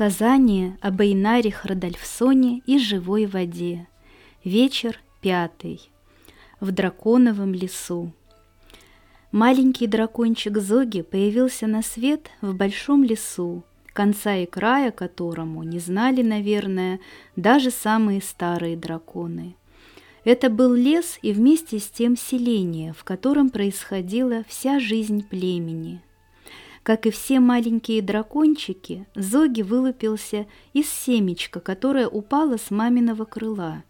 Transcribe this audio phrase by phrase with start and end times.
[0.00, 3.86] Сказание об Эйнаре Храдальфсоне и живой воде.
[4.42, 5.90] Вечер пятый.
[6.58, 8.10] В драконовом лесу.
[9.30, 16.22] Маленький дракончик Зоги появился на свет в большом лесу, конца и края которому не знали,
[16.22, 16.98] наверное,
[17.36, 19.54] даже самые старые драконы.
[20.24, 26.00] Это был лес и вместе с тем селение, в котором происходила вся жизнь племени–
[26.82, 33.84] как и все маленькие дракончики, Зоги вылупился из семечка, которое упало с маминого крыла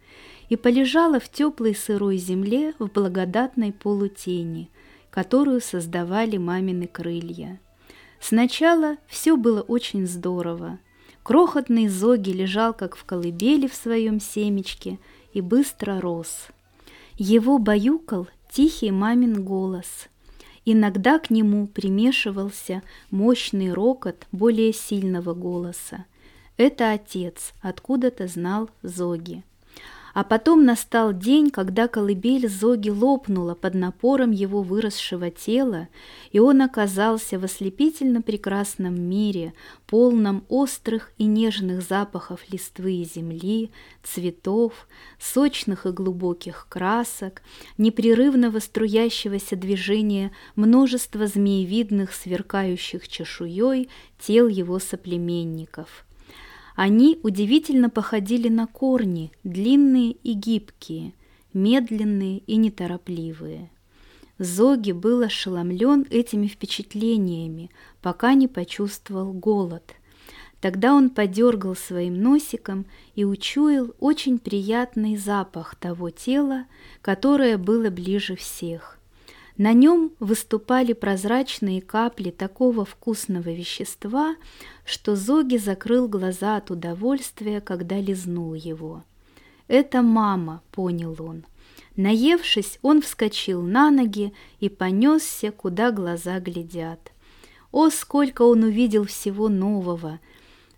[0.48, 4.68] и полежало в теплой сырой земле в благодатной полутени,
[5.10, 7.60] которую создавали мамины крылья.
[8.20, 10.78] Сначала все было очень здорово.
[11.22, 14.98] Крохотный Зоги лежал как в колыбели в своем семечке
[15.32, 16.48] и быстро рос.
[17.16, 20.08] Его баюкал тихий мамин голос–
[20.72, 26.04] Иногда к нему примешивался мощный рокот более сильного голоса.
[26.58, 29.42] Это отец откуда-то знал Зоги.
[30.12, 35.88] А потом настал день, когда колыбель Зоги лопнула под напором его выросшего тела,
[36.32, 39.54] и он оказался в ослепительно прекрасном мире,
[39.86, 43.70] полном острых и нежных запахов листвы и земли,
[44.02, 44.88] цветов,
[45.20, 47.42] сочных и глубоких красок,
[47.78, 53.88] непрерывного струящегося движения множества змеевидных сверкающих чешуей
[54.18, 56.04] тел его соплеменников–
[56.82, 61.12] они удивительно походили на корни, длинные и гибкие,
[61.52, 63.70] медленные и неторопливые.
[64.38, 67.70] Зоги был ошеломлен этими впечатлениями,
[68.00, 69.94] пока не почувствовал голод.
[70.62, 76.64] Тогда он подергал своим носиком и учуял очень приятный запах того тела,
[77.02, 78.98] которое было ближе всех.
[79.60, 84.36] На нем выступали прозрачные капли такого вкусного вещества,
[84.86, 89.04] что Зоги закрыл глаза от удовольствия, когда лизнул его.
[89.68, 91.44] «Это мама»,— понял он.
[91.94, 97.12] Наевшись, он вскочил на ноги и понесся, куда глаза глядят.
[97.70, 100.20] О, сколько он увидел всего нового!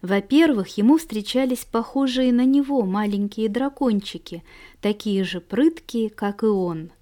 [0.00, 4.43] Во-первых, ему встречались похожие на него маленькие дракончики,
[4.81, 6.91] такие же прыткие, как и он—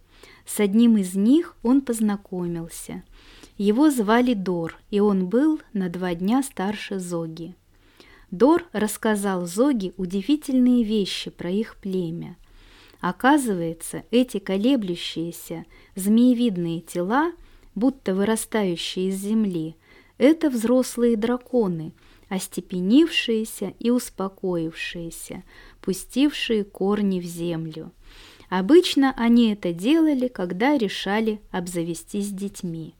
[0.52, 3.04] с одним из них он познакомился.
[3.56, 7.54] Его звали Дор, и он был на два дня старше Зоги.
[8.32, 12.36] Дор рассказал Зоге удивительные вещи про их племя.
[13.00, 17.32] Оказывается, эти колеблющиеся, змеевидные тела,
[17.76, 19.76] будто вырастающие из земли,
[20.18, 21.92] это взрослые драконы,
[22.28, 25.44] остепенившиеся и успокоившиеся,
[25.80, 27.92] пустившие корни в землю.
[28.50, 32.94] Обычно они это делали, когда решали обзавестись детьми.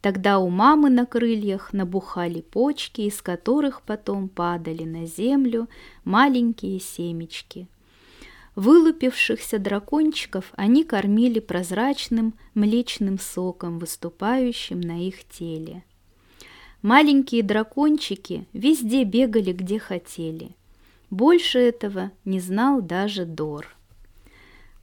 [0.00, 5.68] Тогда у мамы на крыльях набухали почки, из которых потом падали на землю
[6.04, 7.68] маленькие семечки.
[8.56, 15.84] Вылупившихся дракончиков они кормили прозрачным млечным соком, выступающим на их теле.
[16.82, 20.56] Маленькие дракончики везде бегали, где хотели.
[21.10, 23.76] Больше этого не знал даже Дор.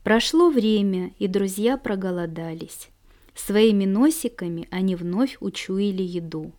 [0.08, 2.88] Прошло время, и друзья проголодались.
[3.34, 6.52] Своими носиками они вновь учуяли еду.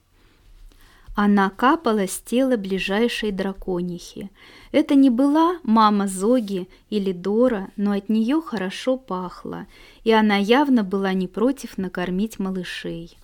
[1.15, 4.29] Она капала с тела ближайшей драконихи.
[4.71, 9.65] Это не была мама Зоги или Дора, но от нее хорошо пахло,
[10.03, 13.17] и она явно была не против накормить малышей.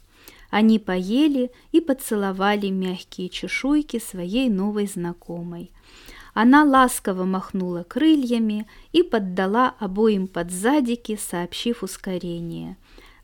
[0.49, 5.69] Они поели и поцеловали мягкие чешуйки своей новой знакомой.
[6.35, 12.75] Она ласково махнула крыльями и поддала обоим подзадики, сообщив ускорение.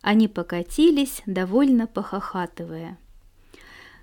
[0.02, 2.98] Они покатились, довольно похохатывая.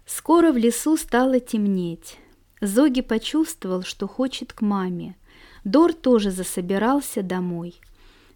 [0.05, 2.19] Скоро в лесу стало темнеть.
[2.60, 5.16] Зоги почувствовал, что хочет к маме.
[5.64, 7.81] Дор тоже засобирался домой.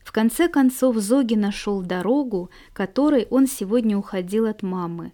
[0.02, 5.12] В конце концов Зоги нашел дорогу, которой он сегодня уходил от мамы.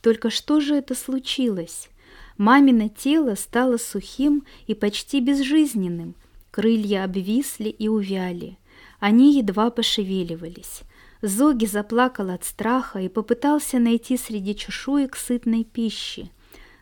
[0.00, 1.90] Только что же это случилось?
[2.36, 6.16] Мамино тело стало сухим и почти безжизненным,
[6.50, 8.58] крылья обвисли и увяли.
[8.98, 10.82] Они едва пошевеливались.
[11.22, 16.30] Зоги заплакал от страха и попытался найти среди чешуек сытной пищи,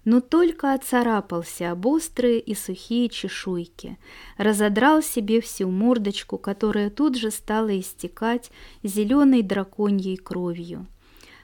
[0.05, 3.99] но только оцарапался об острые и сухие чешуйки,
[4.39, 8.51] разодрал себе всю мордочку, которая тут же стала истекать
[8.83, 10.87] зеленой драконьей кровью.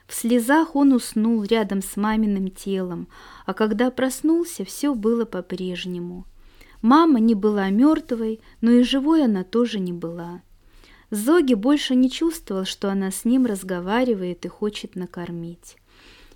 [0.09, 3.07] В слезах он уснул рядом с маминым телом,
[3.45, 6.25] а когда проснулся, все было по-прежнему.
[6.81, 10.41] Мама не была мертвой, но и живой она тоже не была.
[11.11, 15.77] Зоги больше не чувствовал, что она с ним разговаривает и хочет накормить.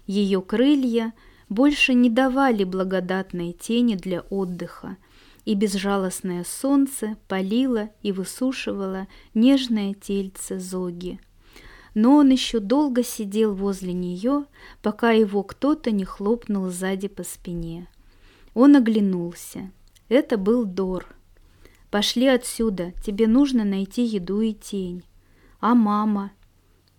[0.05, 1.11] Ее крылья
[1.49, 4.97] больше не давали благодатной тени для отдыха,
[5.45, 11.19] и безжалостное солнце палило и высушивало нежное тельце Зоги.
[11.93, 14.45] Но он еще долго сидел возле нее,
[14.81, 17.87] пока его кто-то не хлопнул сзади по спине.
[18.53, 19.71] Он оглянулся.
[20.09, 21.07] Это был Дор.
[21.91, 25.03] «Пошли отсюда, тебе нужно найти еду и тень».
[25.59, 26.31] «А мама?»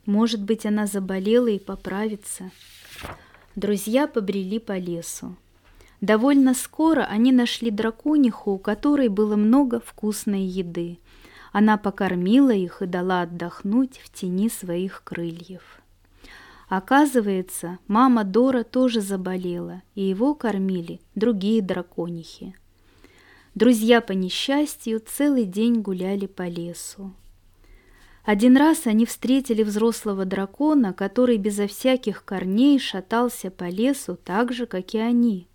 [0.07, 2.51] «Может быть, она заболела и поправится?»
[3.57, 5.37] Друзья побрели по лесу.
[6.01, 10.99] Довольно скоро они нашли дракониху, у которой было много вкусной еды.
[11.55, 15.63] Она покормила их и дала отдохнуть в тени своих крыльев.
[16.69, 22.57] Оказывается, мама Дора тоже заболела, и его кормили другие драконихи.
[23.55, 27.13] Друзья по несчастью целый день гуляли по лесу.
[28.25, 34.67] Один раз они встретили взрослого дракона, который безо всяких корней шатался по лесу так же,
[34.67, 35.47] как и они.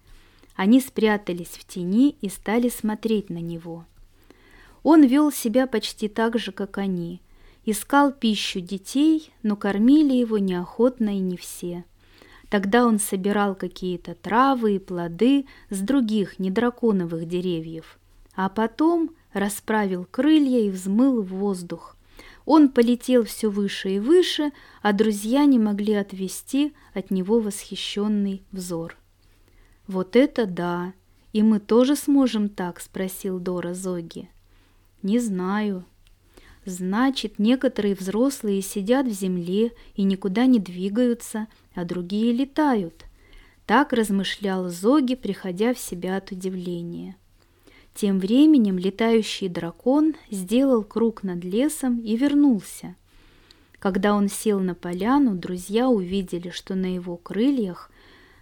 [0.55, 3.83] Они спрятались в тени и стали смотреть на него.
[4.83, 7.21] Он вел себя почти так же, как они–
[7.65, 11.83] Искал пищу детей, но кормили его неохотно и не все.
[12.49, 17.99] Тогда он собирал какие-то травы и плоды с других недраконовых деревьев,
[18.33, 21.95] а потом расправил крылья и взмыл в воздух.
[22.45, 24.51] Он полетел все выше и выше,
[24.81, 28.97] а друзья не могли отвести от него восхищенный взор.
[29.85, 30.93] «Вот это да!
[31.33, 34.27] И мы тоже сможем так?»– спросил Дора Зоги.
[35.01, 35.85] «Не знаю»,
[36.65, 43.05] Значит, некоторые взрослые сидят в земле и никуда не двигаются, а другие летают.
[43.65, 47.15] Так размышлял Зоги, приходя в себя от удивления.
[47.95, 52.95] Тем временем летающий дракон сделал круг над лесом и вернулся.
[53.79, 57.89] Когда он сел на поляну, друзья увидели, что на его крыльях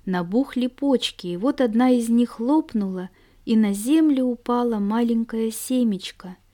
[0.06, 3.10] набухли почки, и вот одна из них лопнула,
[3.46, 6.36] и на землю упала маленькое семечко–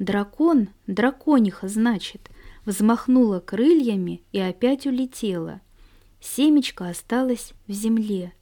[0.00, 2.30] Дракон, дракониха, значит,
[2.64, 5.60] взмахнула крыльями и опять улетела.
[6.22, 8.32] Семечко осталось в земле.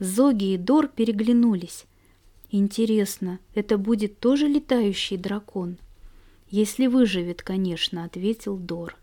[0.00, 1.84] Зоги и Дор переглянулись.
[2.50, 5.78] «Интересно, это будет тоже летающий дракон?»
[6.50, 8.96] «Если выживет, конечно»,— ответил Дор.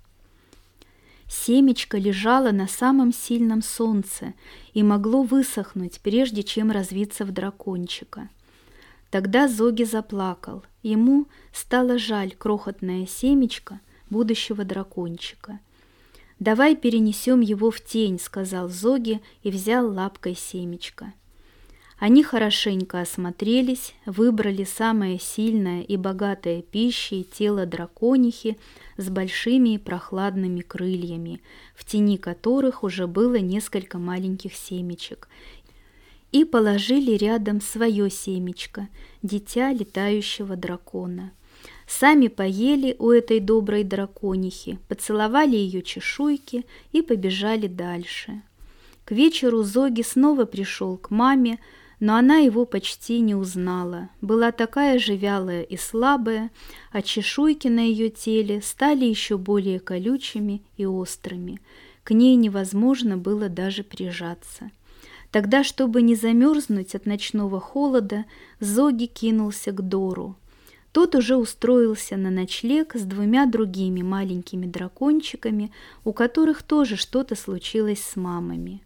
[1.30, 4.34] Семечко лежало на самом сильном солнце
[4.74, 8.28] и могло высохнуть, прежде чем развиться в дракончика.
[9.16, 10.66] Тогда Зоги заплакал.
[10.84, 13.80] Ему стало жаль крохотное семечко
[14.10, 15.62] будущего дракончика.
[16.42, 21.14] «Давай перенесем его в тень»,— сказал Зоги и взял лапкой семечко.
[21.98, 28.58] Они хорошенько осмотрелись, выбрали самое сильное и богатое пищей тело драконихи
[28.98, 31.42] с большими и прохладными крыльями,
[31.74, 35.30] в тени которых уже было несколько маленьких семечек,
[36.36, 38.90] и положили рядом свое семечко,
[39.24, 41.32] дитя летающего дракона.
[41.88, 48.42] Сами поели у этой доброй драконихи, поцеловали ее чешуйки и побежали дальше.
[49.06, 51.58] К вечеру Зоги снова пришел к маме,
[52.02, 54.10] но она его почти не узнала.
[54.20, 56.52] Была такая же вялая и слабая,
[56.92, 61.62] а чешуйки на ее теле стали еще более колючими и острыми.
[62.04, 64.70] К ней невозможно было даже прижаться.
[65.36, 68.24] Тогда, чтобы не замерзнуть от ночного холода,
[68.62, 70.38] Зоги кинулся к Дору.
[70.94, 75.74] Тот уже устроился на ночлег с двумя другими маленькими дракончиками,
[76.06, 78.82] у которых тоже что-то случилось с мамами.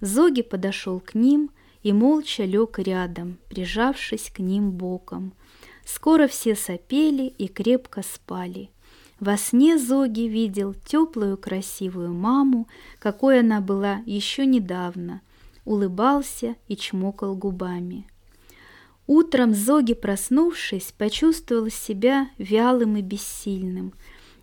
[0.00, 1.50] Зоги подошел к ним
[1.82, 5.34] и молча лег рядом, прижавшись к ним боком.
[5.84, 8.70] Скоро все сопели и крепко спали.
[9.20, 12.66] Во сне Зоги видел теплую красивую маму,
[12.98, 15.20] какой она была еще недавно–
[15.64, 18.06] улыбался и чмокал губами.
[19.06, 23.94] Утром Зоги, проснувшись, почувствовал себя вялым и бессильным.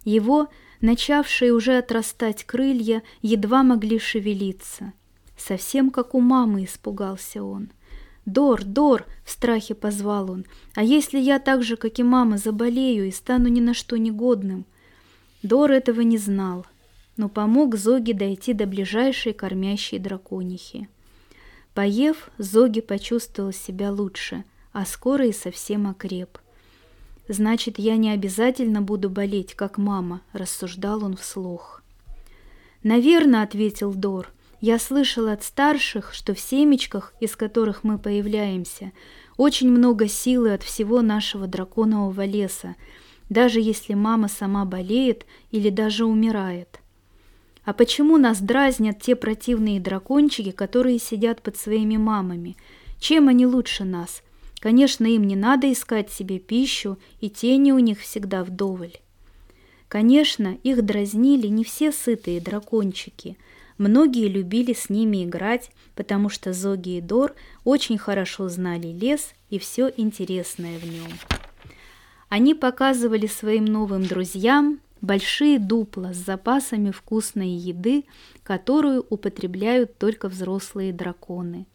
[0.03, 0.49] Его,
[0.81, 4.93] начавшие уже отрастать крылья, едва могли шевелиться.
[5.37, 7.71] Совсем как у мамы испугался он.
[8.25, 10.45] «Дор, Дор!»— в страхе позвал он.
[10.75, 14.65] «А если я так же, как и мама, заболею и стану ни на что негодным?»
[15.41, 16.65] Дор этого не знал,
[17.15, 20.89] но помог Зоге дойти до ближайшей кормящей драконихи.
[21.73, 26.37] Поев, Зоги почувствовал себя лучше, а скоро и совсем окреп.
[27.27, 31.83] «Значит, я не обязательно буду болеть, как мама»,— рассуждал он вслух.
[32.81, 38.91] «Наверно»,— ответил Дор,— «я слышал от старших, что в семечках, из которых мы появляемся,
[39.37, 42.75] очень много силы от всего нашего драконового леса,
[43.29, 46.79] даже если мама сама болеет или даже умирает».
[47.69, 52.57] А почему нас дразнят те противные дракончики, которые сидят под своими мамами?
[52.99, 54.23] Чем они лучше нас?
[54.59, 58.93] Конечно, им не надо искать себе пищу, и тени у них всегда вдоволь.
[59.87, 63.37] Конечно, их дразнили не все сытые дракончики.
[63.77, 67.35] Многие любили с ними играть, потому что Зоги и Дор
[67.65, 71.11] очень хорошо знали лес и все интересное в нем.
[72.29, 78.05] Они показывали своим новым друзьям большие дупла с запасами вкусной еды,
[78.43, 81.67] которую употребляют только взрослые драконы.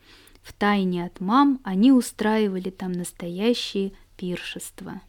[0.42, 5.00] В тайне от мам они устраивали там настоящие пиршества.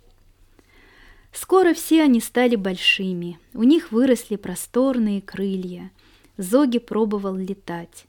[1.33, 5.91] Скоро все они стали большими, у них выросли просторные крылья.
[6.37, 8.05] Зоги пробовал летать.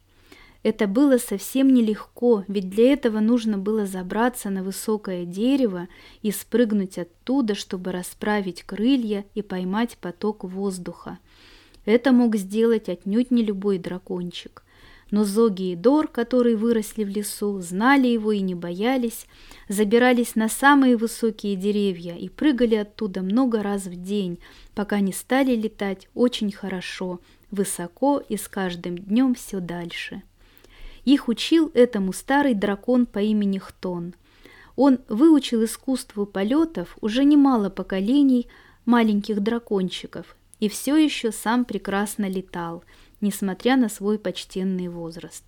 [0.67, 5.87] Это было совсем нелегко, ведь для этого нужно было забраться на высокое дерево
[6.23, 11.21] и спрыгнуть оттуда, чтобы расправить крылья и поймать поток воздуха.
[11.85, 14.65] Это мог сделать отнюдь не любой дракончик.
[15.13, 19.27] Но Зоги и Дор, которые выросли в лесу, знали его и не боялись,
[19.69, 24.41] забирались на самые высокие деревья и прыгали оттуда много раз в день,
[24.75, 27.21] пока не стали летать очень хорошо,
[27.53, 30.25] высоко и с каждым днем все дальше.
[31.07, 34.15] Их учил этому старый дракон по имени Хтон.
[34.77, 38.47] Он выучил искусству полетов уже немало поколений
[38.85, 42.85] маленьких дракончиков и все еще сам прекрасно летал–
[43.21, 45.45] несмотря на свой почтенный возраст.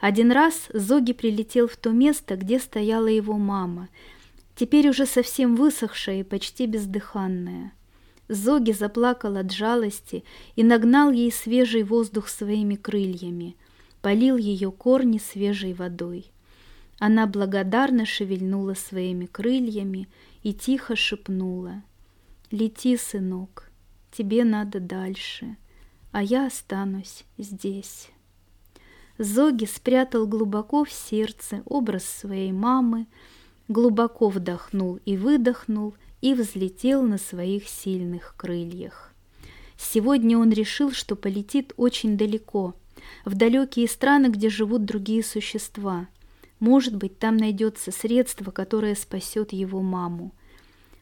[0.00, 3.88] Один раз Зоги прилетел в то место, где стояла его мама,
[4.54, 7.72] теперь уже совсем высохшая и почти бездыханная.
[8.28, 10.22] Зоги заплакал от жалости
[10.54, 13.56] и нагнал ей свежий воздух своими крыльями,
[14.02, 16.30] полил ее корни свежей водой.
[16.98, 20.08] Она благодарно шевельнула своими крыльями
[20.42, 21.82] и тихо шепнула.
[22.50, 23.70] «Лети, сынок,
[24.10, 25.56] тебе надо дальше»
[26.12, 28.10] а я останусь здесь.
[29.18, 33.06] Зоги спрятал глубоко в сердце образ своей мамы,
[33.66, 39.12] глубоко вдохнул и выдохнул и взлетел на своих сильных крыльях.
[39.76, 42.74] Сегодня он решил, что полетит очень далеко,
[43.24, 46.08] в далекие страны, где живут другие существа.
[46.60, 50.32] Может быть, там найдется средство, которое спасет его маму.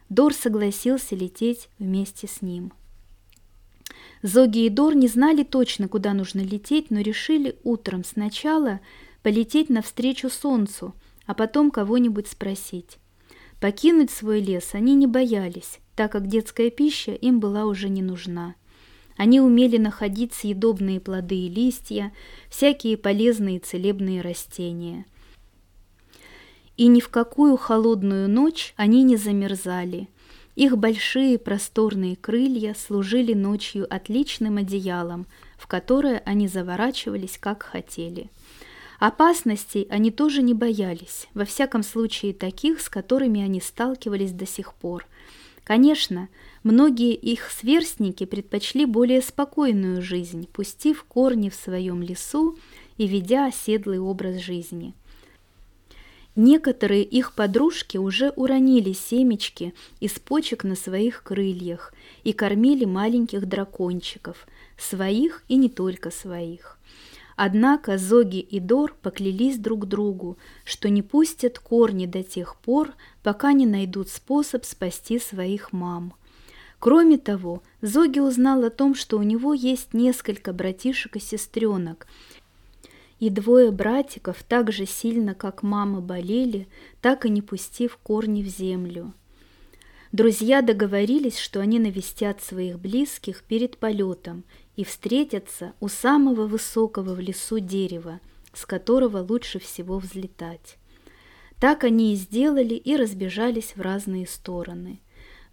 [0.08, 2.72] Дор согласился лететь вместе с ним.
[4.22, 8.80] Зоги и Дор не знали точно, куда нужно лететь, но решили утром сначала
[9.22, 10.94] полететь навстречу солнцу,
[11.26, 12.98] а потом кого-нибудь спросить.
[13.60, 18.54] Покинуть свой лес они не боялись, так как детская пища им была уже не нужна.
[19.16, 22.12] Они умели находить съедобные плоды и листья,
[22.48, 25.06] всякие полезные целебные растения.
[26.76, 30.08] И ни в какую холодную ночь они не замерзали–
[30.56, 35.26] их большие просторные крылья служили ночью отличным одеялом,
[35.58, 38.30] в которое они заворачивались как хотели.
[38.98, 44.72] Опасностей они тоже не боялись, во всяком случае таких, с которыми они сталкивались до сих
[44.72, 45.06] пор.
[45.66, 46.28] Конечно,
[46.62, 52.56] многие их сверстники предпочли более спокойную жизнь, пустив корни в своем лесу
[52.98, 54.94] и ведя оседлый образ жизни–
[56.36, 61.94] Некоторые их подружки уже уронили семечки из почек на своих крыльях
[62.24, 64.46] и кормили маленьких дракончиков,
[64.76, 66.75] своих и не только своих.
[67.36, 73.52] Однако Зоги и Дор поклялись друг другу, что не пустят корни до тех пор, пока
[73.52, 76.14] не найдут способ спасти своих мам.
[76.78, 82.06] Кроме того, Зоги узнал о том, что у него есть несколько братишек и сестренок–
[83.18, 86.68] и двое братиков так же сильно, как мама, болели,
[87.00, 89.14] так и не пустив корни в землю.
[90.12, 94.44] Друзья договорились, что они навестят своих близких перед полетом
[94.76, 98.20] и встретятся у самого высокого в лесу дерева,
[98.52, 100.76] с которого лучше всего взлетать.
[101.58, 105.00] Так они и сделали и разбежались в разные стороны.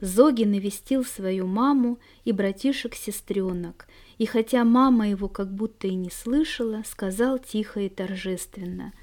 [0.01, 3.87] Зоги навестил свою маму и братишек-сестренок,
[4.17, 8.93] и хотя мама его как будто и не слышала, сказал тихо и торжественно,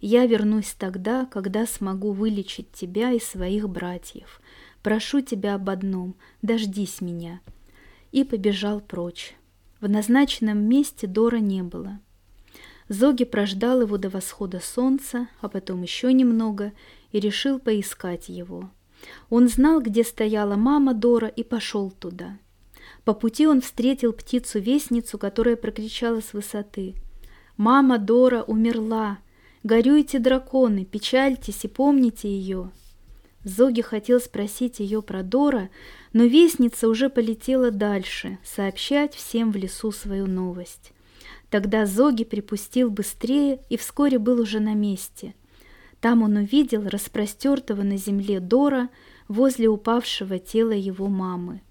[0.00, 4.40] «Я вернусь тогда, когда смогу вылечить тебя и своих братьев.
[4.82, 7.40] Прошу тебя об одном, дождись меня».
[8.10, 9.37] И побежал прочь.
[9.80, 12.00] В назначенном месте Дора не было.
[12.88, 16.72] Зоги прождал его до восхода солнца, а потом еще немного,
[17.12, 18.70] и решил поискать его.
[19.30, 22.38] Он знал, где стояла мама Дора, и пошел туда.
[23.04, 26.94] По пути он встретил птицу-вестницу, которая прокричала с высоты.
[27.56, 29.18] «Мама Дора умерла!
[29.62, 32.70] Горюйте, драконы, печальтесь и помните ее!»
[33.44, 35.70] Зоги хотел спросить ее про Дора,
[36.12, 40.92] но вестница уже полетела дальше, сообщать всем в лесу свою новость.
[41.50, 45.34] Тогда Зоги припустил быстрее и вскоре был уже на месте.
[46.00, 48.88] Там он увидел распростертого на земле Дора
[49.26, 51.62] возле упавшего тела его мамы.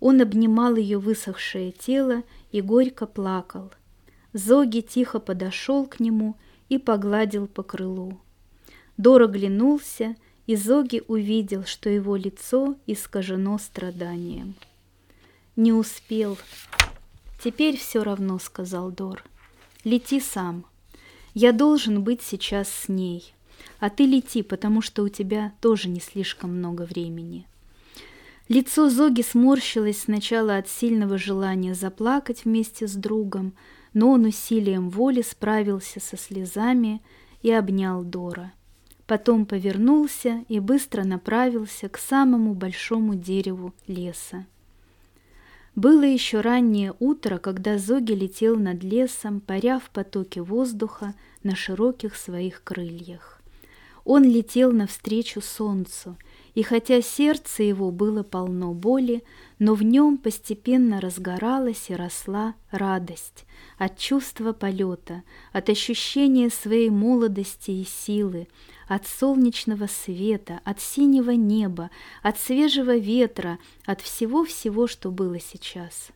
[0.00, 2.22] Он обнимал ее высохшее тело
[2.52, 3.72] и горько плакал.
[4.32, 6.36] Зоги тихо подошел к нему
[6.68, 8.20] и погладил по крылу.
[8.96, 14.54] Дор оглянулся, и Зоги увидел, что его лицо искажено страданием.
[15.56, 16.36] «Не успел.
[17.42, 19.24] Теперь все равно»,— сказал Дор.
[19.84, 20.66] «Лети сам.
[21.32, 23.34] Я должен быть сейчас с ней,
[23.78, 27.46] а ты лети, потому что у тебя тоже не слишком много времени».
[28.48, 33.54] Лицо Зоги сморщилось сначала от сильного желания заплакать вместе с другом,
[33.94, 37.00] но он усилием воли справился со слезами
[37.40, 38.52] и обнял Дора.
[39.06, 44.46] Потом повернулся и быстро направился к самому большому дереву леса.
[45.76, 52.14] Было еще раннее утро, когда Зоги летел над лесом, паря в потоке воздуха на широких
[52.14, 53.40] своих крыльях.
[54.04, 56.16] Он летел навстречу солнцу,
[56.54, 59.24] и хотя сердце его было полно боли,
[59.58, 63.44] но в нем постепенно разгоралась и росла радость
[63.78, 68.46] от чувства полета, от ощущения своей молодости и силы,
[68.88, 71.90] от солнечного света, от синего неба,
[72.22, 76.08] от свежего ветра, от всего-всего, что было сейчас.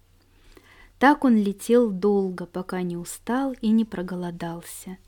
[0.99, 4.99] Так он летел долго, пока не устал и не проголодался.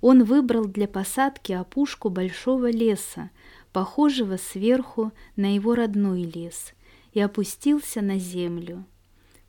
[0.00, 3.30] Он выбрал для посадки опушку большого леса,
[3.72, 6.74] похожего сверху на его родной лес,
[7.12, 8.84] и опустился на землю.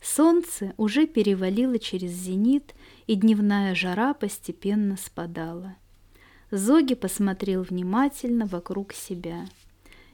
[0.01, 2.73] Солнце уже перевалило через зенит,
[3.07, 5.75] и дневная жара постепенно спадала.
[6.57, 9.45] Зоги посмотрел внимательно вокруг себя.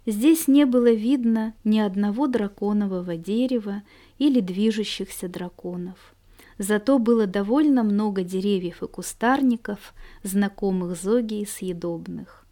[0.08, 3.84] Здесь не было видно ни одного драконового дерева
[4.18, 6.16] или движущихся драконов.
[6.58, 12.46] Зато было довольно много деревьев и кустарников, знакомых Зоги и съедобных.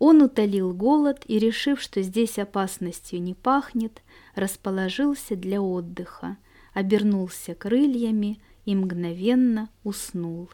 [0.00, 4.02] Он утолил голод и, решив, что здесь опасностью не пахнет,
[4.34, 6.36] расположился для отдыха,
[6.74, 10.48] обернулся крыльями и мгновенно уснул.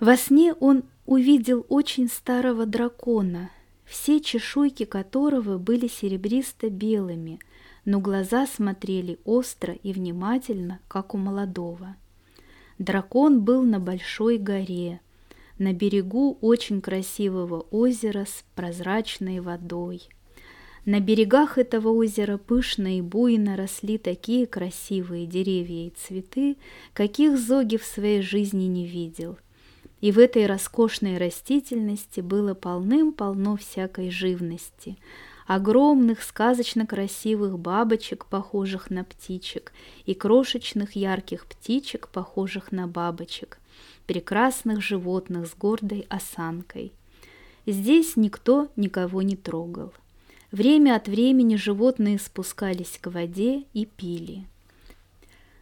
[0.00, 3.50] Во сне он увидел очень старого дракона,
[3.84, 7.38] все чешуйки которого были серебристо-белыми,
[7.84, 11.96] но глаза смотрели остро и внимательно, как у молодого.
[12.78, 15.00] Дракон был на большой горе,
[15.58, 20.02] на берегу очень красивого озера с прозрачной водой.
[20.84, 26.56] На берегах этого озера пышно и буйно росли такие красивые деревья и цветы,
[26.92, 29.38] каких Зоги в своей жизни не видел–
[30.00, 34.98] и в этой роскошной растительности было полным-полно всякой живности,
[35.46, 39.72] огромных сказочно красивых бабочек, похожих на птичек,
[40.04, 43.58] и крошечных ярких птичек, похожих на бабочек,
[44.06, 46.92] прекрасных животных с гордой осанкой.
[47.66, 49.92] Здесь никто никого не трогал.
[50.52, 54.46] Время от времени животные спускались к воде и пили.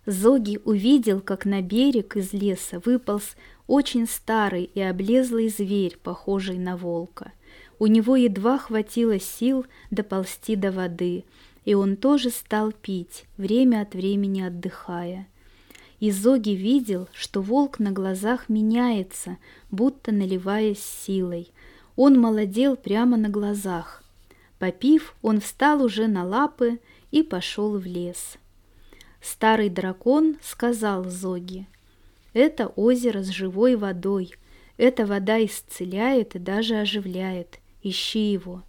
[0.06, 6.76] Зоги увидел, как на берег из леса выполз очень старый и облезлый зверь, похожий на
[6.76, 7.32] волка.
[7.78, 11.24] У него едва хватило сил доползти до воды,
[11.64, 15.26] и он тоже стал пить, время от времени отдыхая.
[16.00, 19.38] И Зоги видел, что волк на глазах меняется,
[19.70, 21.50] будто наливаясь силой.
[21.96, 24.02] Он молодел прямо на глазах.
[24.58, 28.36] Попив, он встал уже на лапы и пошел в лес.
[29.20, 31.66] Старый дракон сказал Зоги,
[32.34, 34.34] «Это озеро с живой водой.
[34.76, 37.60] Эта вода исцеляет и даже оживляет.
[37.82, 38.62] Ищи его».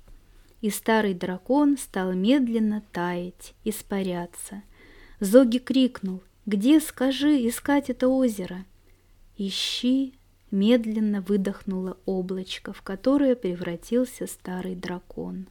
[0.62, 4.63] И старый дракон стал медленно таять, испаряться.
[5.19, 8.63] Зоги крикнул, «Где, скажи, искать это озеро?»
[9.38, 10.13] «Ищи!»—
[10.51, 15.47] медленно выдохнуло облачко, в которое превратился старый дракон.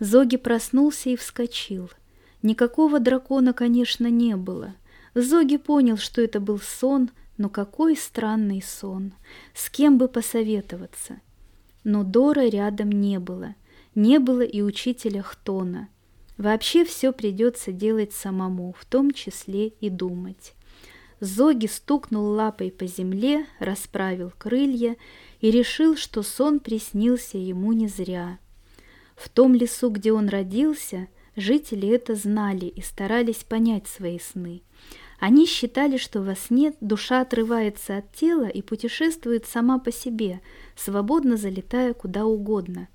[0.00, 1.88] Зоги проснулся и вскочил—
[2.42, 4.74] Никакого дракона, конечно, не было.
[5.22, 9.12] Зоги понял, что это был сон, но какой странный сон.
[9.54, 11.20] С кем бы посоветоваться?
[11.84, 13.54] Но Дора рядом не было.
[13.94, 15.88] Не было и учителя Хтона.
[16.36, 20.54] Вообще все придется делать самому, в том числе и думать.
[21.20, 24.96] Зоги стукнул лапой по земле, расправил крылья
[25.40, 28.38] и решил, что сон приснился ему не зря.
[29.16, 34.60] В том лесу, где он родился, Жители это знали и старались понять свои сны.
[35.18, 40.40] Они считали, что во сне душа отрывается от тела и путешествует сама по себе,
[40.76, 42.88] свободно залетая куда угодно.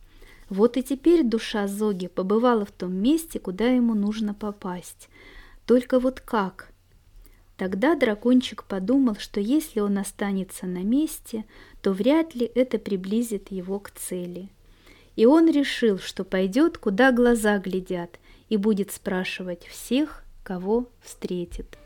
[0.50, 5.10] Вот и теперь душа Зоги побывала в том месте, куда ему нужно попасть.
[5.66, 6.70] Только вот как?
[7.58, 11.46] Тогда дракончик подумал, что если он останется на месте,
[11.82, 14.50] то вряд ли это приблизит его к цели.
[15.16, 21.78] И он решил, что пойдет, куда глаза глядят, и будет спрашивать всех, кого встретит.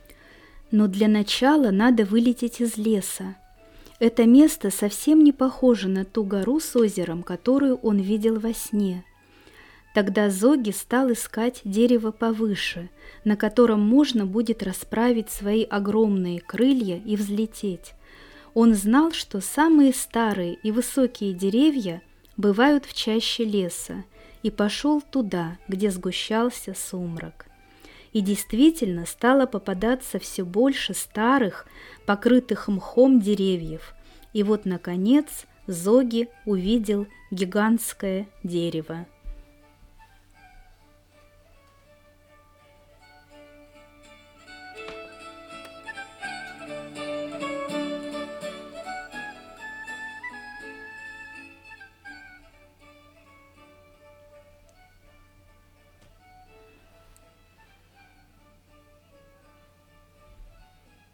[0.72, 3.36] Но для начала надо вылететь из леса.
[4.00, 9.04] Это место совсем не похоже на ту гору с озером, которую он видел во сне.
[9.96, 12.90] Тогда Зоги стал искать дерево повыше,
[13.24, 17.94] на котором можно будет расправить свои огромные крылья и взлететь.
[18.54, 22.04] Он знал, что самые старые и высокие деревья
[22.36, 24.04] бывают в чаще леса,
[24.44, 27.47] и пошел туда, где сгущался сумрак.
[28.14, 31.68] И действительно стало попадаться все больше старых,
[32.06, 33.94] покрытых мхом деревьев,
[34.34, 39.06] и вот, наконец, Зоги увидел гигантское дерево.